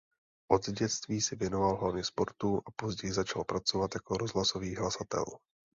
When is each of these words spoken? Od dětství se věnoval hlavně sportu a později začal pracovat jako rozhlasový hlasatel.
Od 0.49 0.69
dětství 0.69 1.21
se 1.21 1.35
věnoval 1.35 1.75
hlavně 1.75 2.03
sportu 2.03 2.61
a 2.65 2.71
později 2.75 3.13
začal 3.13 3.43
pracovat 3.43 3.91
jako 3.95 4.17
rozhlasový 4.17 4.75
hlasatel. 4.75 5.25